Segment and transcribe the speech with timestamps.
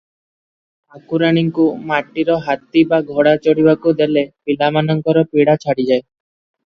[0.93, 6.01] ଠାକୁରାଣୀଙ୍କୁ ମାଟିର ହାତୀ ବା ଘୋଡା ଚଢ଼ିବାକୁ ଦେଲେ ପିଲାମାନଙ୍କର ପୀଡ଼ା ଛାଡିଯାଏ।